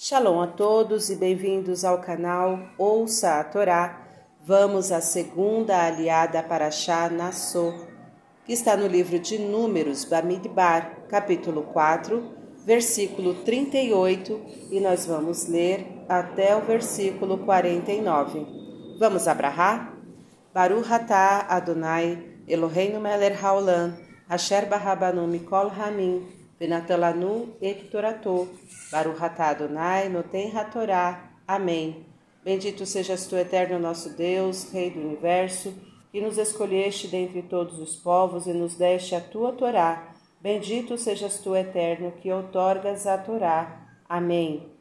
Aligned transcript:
Shalom 0.00 0.40
a 0.40 0.46
todos 0.46 1.10
e 1.10 1.16
bem-vindos 1.16 1.84
ao 1.84 1.98
canal 1.98 2.60
Ouça 2.78 3.40
a 3.40 3.42
Torá. 3.42 4.00
Vamos 4.46 4.92
à 4.92 5.00
segunda 5.00 5.76
aliada 5.86 6.40
para 6.40 6.70
Shá 6.70 7.10
Nassô, 7.10 7.74
que 8.44 8.52
está 8.52 8.76
no 8.76 8.86
livro 8.86 9.18
de 9.18 9.40
Números, 9.40 10.04
Bamidbar, 10.04 11.00
capítulo 11.08 11.64
4, 11.64 12.32
versículo 12.64 13.42
38, 13.42 14.40
e 14.70 14.78
nós 14.78 15.04
vamos 15.04 15.48
ler 15.48 16.04
até 16.08 16.54
o 16.54 16.60
versículo 16.60 17.38
49. 17.38 18.46
Vamos 19.00 19.26
abrahar? 19.26 19.98
Baruch 20.54 20.92
atah 20.92 21.44
Adonai, 21.48 22.22
Eloheinu 22.46 23.00
melech 23.00 23.36
haolam, 23.42 23.98
asher 24.28 24.66
barabanu 24.66 25.26
mikol 25.26 25.68
hamim, 25.76 26.37
Venatalanu 26.58 27.56
et 27.62 27.88
Torato, 27.88 28.48
Baruhatá 28.90 29.50
Adonai, 29.50 30.08
Noten 30.08 30.50
Hatorá. 30.56 31.30
Amém. 31.46 32.04
Bendito 32.44 32.84
sejas 32.84 33.26
tu, 33.26 33.36
eterno 33.36 33.78
nosso 33.78 34.16
Deus, 34.16 34.70
Rei 34.72 34.90
do 34.90 35.00
Universo, 35.00 35.72
que 36.10 36.20
nos 36.20 36.36
escolheste 36.36 37.06
dentre 37.06 37.42
todos 37.42 37.78
os 37.78 37.94
povos 37.94 38.46
e 38.46 38.52
nos 38.52 38.74
deste 38.74 39.14
a 39.14 39.20
tua 39.20 39.52
Torá. 39.52 40.14
Bendito 40.40 40.98
sejas 40.98 41.38
tu, 41.38 41.54
eterno, 41.54 42.12
que 42.12 42.32
outorgas 42.32 43.06
a 43.06 43.18
Torá. 43.18 43.86
Amém. 44.08 44.72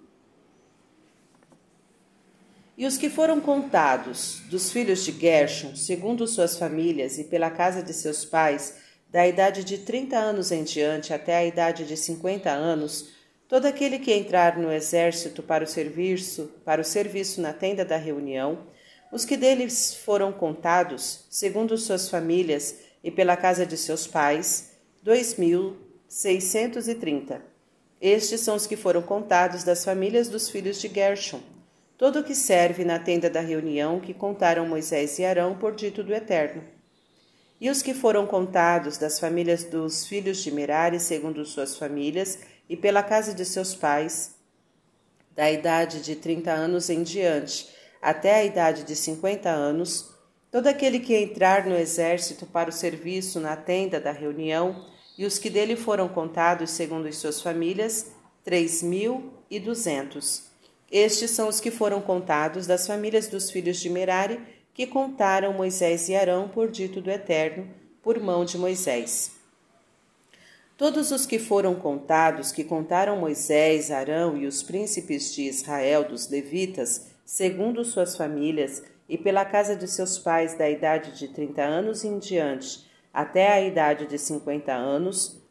E 2.77 2.85
os 2.85 2.97
que 2.97 3.09
foram 3.09 3.41
contados 3.41 4.41
dos 4.49 4.71
filhos 4.71 5.03
de 5.03 5.11
Gershon, 5.11 5.75
segundo 5.75 6.27
suas 6.27 6.57
famílias 6.57 7.17
e 7.17 7.23
pela 7.23 7.49
casa 7.49 7.81
de 7.81 7.91
seus 7.91 8.23
pais, 8.23 8.86
da 9.17 9.27
idade 9.27 9.63
de 9.63 9.79
30 9.79 10.15
anos 10.15 10.51
em 10.51 10.63
diante 10.63 11.11
até 11.11 11.37
a 11.37 11.43
idade 11.43 11.85
de 11.85 11.97
50 11.97 12.51
anos, 12.51 13.09
todo 13.47 13.65
aquele 13.65 13.97
que 13.97 14.13
entrar 14.13 14.59
no 14.59 14.71
exército 14.71 15.41
para 15.41 15.63
o 15.63 15.67
serviço, 15.67 16.51
para 16.63 16.81
o 16.81 16.85
serviço 16.85 17.41
na 17.41 17.51
tenda 17.51 17.83
da 17.83 17.97
reunião, 17.97 18.67
os 19.11 19.25
que 19.25 19.35
deles 19.35 19.95
foram 19.95 20.31
contados, 20.31 21.25
segundo 21.31 21.79
suas 21.79 22.07
famílias 22.07 22.75
e 23.03 23.09
pela 23.09 23.35
casa 23.35 23.65
de 23.65 23.75
seus 23.75 24.05
pais, 24.05 24.73
dois 25.01 25.35
mil 25.35 25.77
seiscentos 26.07 26.87
e 26.87 26.93
trinta. 26.93 27.41
Estes 27.99 28.41
são 28.41 28.55
os 28.55 28.67
que 28.67 28.77
foram 28.77 29.01
contados 29.01 29.63
das 29.63 29.83
famílias 29.83 30.29
dos 30.29 30.47
filhos 30.47 30.79
de 30.79 30.89
Gershon, 30.89 31.39
todo 31.97 32.19
o 32.19 32.23
que 32.23 32.35
serve 32.35 32.85
na 32.85 32.99
tenda 32.99 33.31
da 33.31 33.41
reunião 33.41 33.99
que 33.99 34.13
contaram 34.13 34.67
Moisés 34.67 35.17
e 35.17 35.25
Arão 35.25 35.57
por 35.57 35.73
dito 35.73 36.03
do 36.03 36.13
Eterno 36.13 36.76
e 37.59 37.69
os 37.69 37.81
que 37.81 37.93
foram 37.93 38.27
contados 38.27 38.97
das 38.97 39.19
famílias 39.19 39.63
dos 39.63 40.05
filhos 40.05 40.37
de 40.39 40.51
Merari, 40.51 40.99
segundo 40.99 41.43
suas 41.45 41.75
famílias, 41.75 42.39
e 42.69 42.77
pela 42.77 43.01
casa 43.01 43.33
de 43.33 43.45
seus 43.45 43.73
pais, 43.73 44.35
da 45.35 45.51
idade 45.51 46.01
de 46.01 46.15
trinta 46.15 46.51
anos 46.51 46.89
em 46.89 47.03
diante, 47.03 47.69
até 48.01 48.35
a 48.35 48.43
idade 48.43 48.83
de 48.83 48.95
cinquenta 48.95 49.49
anos, 49.49 50.11
todo 50.51 50.67
aquele 50.67 50.99
que 50.99 51.15
entrar 51.15 51.65
no 51.65 51.75
exército 51.75 52.45
para 52.45 52.69
o 52.69 52.73
serviço 52.73 53.39
na 53.39 53.55
tenda 53.55 53.99
da 53.99 54.11
reunião, 54.11 54.85
e 55.17 55.25
os 55.25 55.39
que 55.39 55.49
dele 55.49 55.75
foram 55.75 56.07
contados 56.07 56.71
segundo 56.71 57.07
as 57.07 57.17
suas 57.17 57.41
famílias, 57.41 58.11
três 58.43 58.83
mil 58.83 59.33
e 59.49 59.59
duzentos. 59.59 60.43
Estes 60.91 61.31
são 61.31 61.49
os 61.49 61.59
que 61.59 61.71
foram 61.71 62.01
contados 62.01 62.67
das 62.67 62.85
famílias 62.87 63.27
dos 63.27 63.49
filhos 63.49 63.77
de 63.77 63.89
Merari, 63.89 64.39
que 64.77 64.85
contaram 64.85 65.53
Moisés 65.53 66.07
e 66.07 66.15
Arão 66.15 66.47
por 66.47 66.69
dito 66.69 67.01
do 67.01 67.09
Eterno, 67.09 67.67
por 68.03 68.19
mão 68.19 68.45
de 68.45 68.59
Moisés. 68.59 69.31
Todos 70.77 71.09
os 71.09 71.25
que 71.25 71.39
foram 71.39 71.73
contados, 71.73 72.51
que 72.51 72.63
contaram 72.63 73.17
Moisés, 73.17 73.89
Arão 73.89 74.37
e 74.37 74.45
os 74.45 74.61
príncipes 74.61 75.33
de 75.33 75.47
Israel 75.47 76.07
dos 76.07 76.29
levitas, 76.29 77.07
segundo 77.25 77.83
suas 77.83 78.15
famílias, 78.15 78.83
e 79.09 79.17
pela 79.17 79.43
casa 79.43 79.75
de 79.75 79.87
seus 79.87 80.19
pais 80.19 80.53
da 80.53 80.69
idade 80.69 81.17
de 81.17 81.29
trinta 81.29 81.63
anos 81.63 82.03
em 82.03 82.19
diante, 82.19 82.85
até 83.11 83.51
a 83.51 83.59
idade 83.59 84.05
de 84.05 84.19
cinquenta 84.19 84.73
anos, 84.75 85.41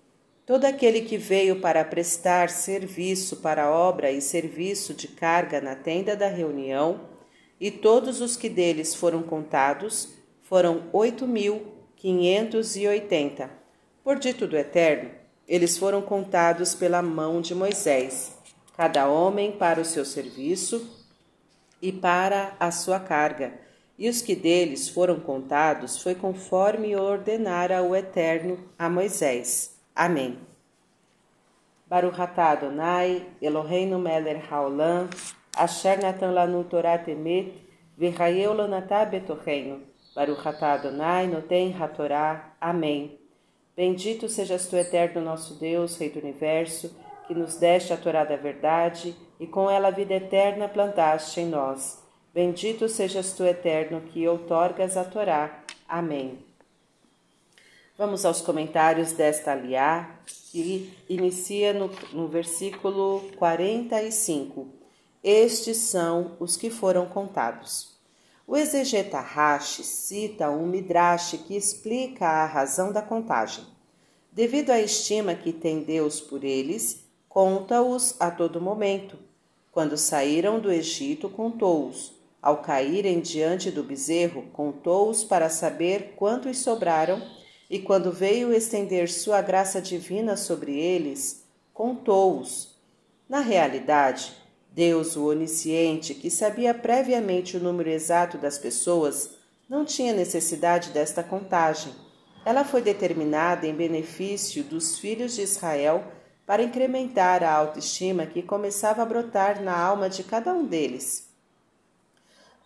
todo 0.46 0.66
aquele 0.66 1.00
que 1.00 1.18
veio 1.18 1.60
para 1.60 1.84
prestar 1.84 2.48
serviço 2.48 3.38
para 3.38 3.72
obra 3.72 4.08
e 4.12 4.20
serviço 4.20 4.94
de 4.94 5.08
carga 5.08 5.60
na 5.60 5.74
tenda 5.74 6.14
da 6.14 6.28
reunião, 6.28 7.15
e 7.60 7.70
todos 7.70 8.20
os 8.20 8.36
que 8.36 8.48
deles 8.48 8.94
foram 8.94 9.22
contados 9.22 10.08
foram 10.42 10.84
oito 10.92 11.26
mil 11.26 11.66
quinhentos 11.96 12.76
e 12.76 12.86
oitenta. 12.86 13.50
Por 14.04 14.18
dito 14.18 14.46
do 14.46 14.56
Eterno, 14.56 15.10
eles 15.48 15.76
foram 15.76 16.02
contados 16.02 16.74
pela 16.74 17.02
mão 17.02 17.40
de 17.40 17.54
Moisés, 17.54 18.36
cada 18.76 19.08
homem 19.08 19.52
para 19.52 19.80
o 19.80 19.84
seu 19.84 20.04
serviço 20.04 21.04
e 21.80 21.90
para 21.92 22.54
a 22.60 22.70
sua 22.70 23.00
carga. 23.00 23.54
E 23.98 24.08
os 24.08 24.20
que 24.20 24.36
deles 24.36 24.88
foram 24.88 25.18
contados 25.18 26.02
foi 26.02 26.14
conforme 26.14 26.94
ordenara 26.94 27.82
o 27.82 27.96
Eterno 27.96 28.58
a 28.78 28.90
Moisés. 28.90 29.74
Amém. 29.94 30.38
Baruch 31.86 32.20
atah 32.20 32.50
Adonai, 32.50 33.24
Eloheinu 33.40 33.98
melech 33.98 34.42
haolam, 34.50 35.08
Asher 35.56 35.98
natan 35.98 36.32
lanu 36.32 36.64
Torah 36.64 36.98
temet, 36.98 37.54
v'chayeu 37.96 38.52
lanatá 38.52 39.04
betorreino. 39.04 39.80
Baruch 40.14 40.46
atah 40.46 40.74
Adonai, 40.74 41.26
noten 41.26 41.74
hatorá. 41.74 42.54
Amém. 42.60 43.18
Bendito 43.76 44.28
sejas 44.28 44.66
tu, 44.66 44.76
eterno 44.76 45.20
nosso 45.20 45.54
Deus, 45.54 45.98
Rei 45.98 46.08
do 46.08 46.18
Universo, 46.18 46.94
que 47.26 47.34
nos 47.34 47.56
deste 47.56 47.92
a 47.92 47.96
Torá 47.96 48.24
da 48.24 48.36
verdade 48.36 49.14
e 49.38 49.46
com 49.46 49.70
ela 49.70 49.88
a 49.88 49.90
vida 49.90 50.14
eterna 50.14 50.68
plantaste 50.68 51.40
em 51.40 51.46
nós. 51.46 52.02
Bendito 52.32 52.88
sejas 52.88 53.32
tu, 53.34 53.44
eterno, 53.44 54.00
que 54.00 54.26
outorgas 54.26 54.96
a 54.96 55.04
Torá. 55.04 55.62
Amém. 55.88 56.38
Vamos 57.98 58.24
aos 58.24 58.40
comentários 58.40 59.12
desta 59.12 59.52
aliá, 59.52 60.18
que 60.50 60.92
inicia 61.08 61.72
no, 61.72 61.90
no 62.12 62.28
versículo 62.28 63.22
45. 63.36 64.75
Estes 65.22 65.78
são 65.78 66.36
os 66.38 66.56
que 66.56 66.70
foram 66.70 67.06
contados. 67.06 67.96
O 68.46 68.56
exegeta 68.56 69.18
Rashi 69.18 69.82
cita 69.82 70.48
um 70.50 70.66
midrash 70.66 71.32
que 71.46 71.56
explica 71.56 72.26
a 72.26 72.46
razão 72.46 72.92
da 72.92 73.02
contagem. 73.02 73.64
Devido 74.30 74.70
à 74.70 74.80
estima 74.80 75.34
que 75.34 75.52
tem 75.52 75.82
Deus 75.82 76.20
por 76.20 76.44
eles, 76.44 77.04
conta-os 77.28 78.14
a 78.20 78.30
todo 78.30 78.60
momento. 78.60 79.18
Quando 79.72 79.96
saíram 79.96 80.60
do 80.60 80.70
Egito, 80.70 81.28
contou-os. 81.28 82.12
Ao 82.40 82.58
caírem 82.58 83.20
diante 83.20 83.70
do 83.70 83.82
bezerro, 83.82 84.44
contou-os 84.52 85.24
para 85.24 85.48
saber 85.48 86.14
quantos 86.16 86.58
sobraram, 86.58 87.20
e 87.68 87.80
quando 87.80 88.12
veio 88.12 88.52
estender 88.52 89.10
sua 89.10 89.42
graça 89.42 89.82
divina 89.82 90.36
sobre 90.36 90.78
eles, 90.78 91.44
contou-os. 91.74 92.76
Na 93.28 93.40
realidade, 93.40 94.32
Deus, 94.76 95.16
o 95.16 95.24
onisciente, 95.24 96.14
que 96.14 96.30
sabia 96.30 96.74
previamente 96.74 97.56
o 97.56 97.60
número 97.60 97.88
exato 97.88 98.36
das 98.36 98.58
pessoas, 98.58 99.30
não 99.66 99.86
tinha 99.86 100.12
necessidade 100.12 100.90
desta 100.90 101.22
contagem. 101.22 101.94
Ela 102.44 102.62
foi 102.62 102.82
determinada 102.82 103.66
em 103.66 103.74
benefício 103.74 104.62
dos 104.62 104.98
filhos 104.98 105.34
de 105.34 105.40
Israel 105.40 106.04
para 106.44 106.62
incrementar 106.62 107.42
a 107.42 107.50
autoestima 107.54 108.26
que 108.26 108.42
começava 108.42 109.00
a 109.00 109.06
brotar 109.06 109.62
na 109.62 109.74
alma 109.74 110.10
de 110.10 110.22
cada 110.22 110.52
um 110.52 110.66
deles, 110.66 111.26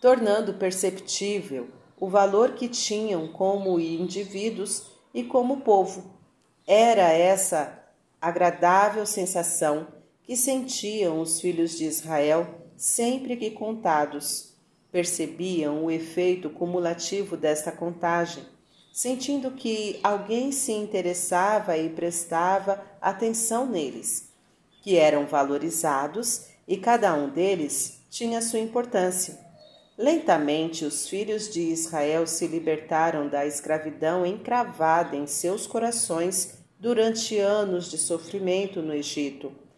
tornando 0.00 0.54
perceptível 0.54 1.68
o 1.96 2.08
valor 2.08 2.54
que 2.54 2.68
tinham 2.68 3.28
como 3.28 3.78
indivíduos 3.78 4.90
e 5.14 5.22
como 5.22 5.60
povo. 5.60 6.10
Era 6.66 7.12
essa 7.12 7.84
agradável 8.20 9.06
sensação 9.06 9.99
que 10.30 10.36
sentiam 10.36 11.20
os 11.20 11.40
filhos 11.40 11.76
de 11.76 11.86
Israel 11.86 12.46
sempre 12.76 13.36
que 13.36 13.50
contados. 13.50 14.54
Percebiam 14.92 15.84
o 15.84 15.90
efeito 15.90 16.48
cumulativo 16.48 17.36
desta 17.36 17.72
contagem, 17.72 18.44
sentindo 18.92 19.50
que 19.50 19.98
alguém 20.04 20.52
se 20.52 20.70
interessava 20.70 21.76
e 21.76 21.88
prestava 21.88 22.80
atenção 23.00 23.66
neles, 23.66 24.32
que 24.84 24.94
eram 24.94 25.26
valorizados 25.26 26.46
e 26.64 26.76
cada 26.76 27.12
um 27.12 27.28
deles 27.28 28.00
tinha 28.08 28.40
sua 28.40 28.60
importância. 28.60 29.36
Lentamente, 29.98 30.84
os 30.84 31.08
filhos 31.08 31.52
de 31.52 31.60
Israel 31.62 32.24
se 32.24 32.46
libertaram 32.46 33.28
da 33.28 33.44
escravidão 33.44 34.24
encravada 34.24 35.16
em 35.16 35.26
seus 35.26 35.66
corações 35.66 36.60
durante 36.78 37.36
anos 37.36 37.90
de 37.90 37.98
sofrimento 37.98 38.80
no 38.80 38.94
Egito. 38.94 39.68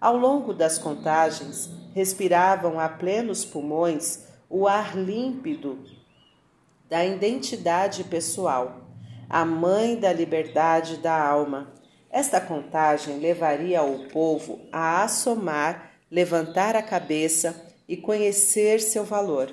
Ao 0.00 0.16
longo 0.16 0.52
das 0.52 0.78
contagens, 0.78 1.70
respiravam 1.94 2.78
a 2.78 2.88
plenos 2.88 3.44
pulmões 3.44 4.26
o 4.48 4.68
ar 4.68 4.96
límpido 4.96 5.78
da 6.88 7.04
identidade 7.04 8.04
pessoal, 8.04 8.82
a 9.28 9.44
mãe 9.44 9.96
da 9.96 10.12
liberdade 10.12 10.98
da 10.98 11.20
alma. 11.20 11.72
Esta 12.10 12.40
contagem 12.40 13.18
levaria 13.18 13.82
o 13.82 14.08
povo 14.08 14.60
a 14.70 15.02
assomar 15.02 15.90
levantar 16.10 16.76
a 16.76 16.82
cabeça 16.82 17.54
e 17.88 17.96
conhecer 17.96 18.80
seu 18.80 19.04
valor. 19.04 19.52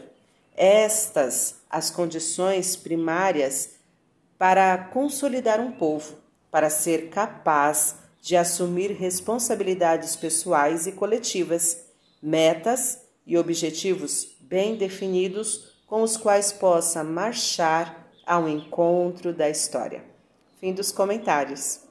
Estas 0.56 1.62
as 1.70 1.90
condições 1.90 2.76
primárias 2.76 3.72
para 4.38 4.78
consolidar 4.78 5.60
um 5.60 5.72
povo, 5.72 6.16
para 6.52 6.70
ser 6.70 7.10
capaz 7.10 8.03
de 8.24 8.38
assumir 8.38 8.92
responsabilidades 8.94 10.16
pessoais 10.16 10.88
e 10.88 10.94
coletivas, 10.94 11.84
metas 12.22 13.02
e 13.28 13.38
objetivos 13.38 14.38
bem 14.40 14.78
definidos 14.78 15.74
com 15.86 16.02
os 16.02 16.16
quais 16.16 16.54
possa 16.54 17.04
marchar 17.04 18.10
ao 18.26 18.48
encontro 18.48 19.34
da 19.34 19.50
história. 19.50 20.06
Fim 20.58 20.72
dos 20.72 20.90
comentários. 20.90 21.82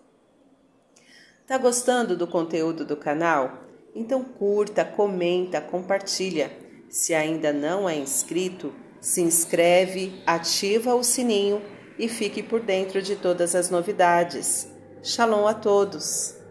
Tá 1.47 1.59
gostando 1.59 2.17
do 2.17 2.27
conteúdo 2.27 2.83
do 2.83 2.97
canal? 2.97 3.65
Então 3.95 4.25
curta, 4.25 4.87
comenta, 4.87 5.61
compartilha. 5.61 6.51
Se 6.89 7.13
ainda 7.13 7.53
não 7.53 7.87
é 7.87 7.95
inscrito, 7.95 8.73
se 9.03 9.21
inscreve, 9.21 10.23
ativa 10.25 10.95
o 10.95 11.05
sininho 11.05 11.61
e 11.99 12.09
fique 12.09 12.43
por 12.43 12.61
dentro 12.61 13.03
de 13.03 13.17
todas 13.17 13.55
as 13.55 13.69
novidades. 13.69 14.72
Shalom 15.05 15.49
a 15.49 15.55
todos! 15.55 16.42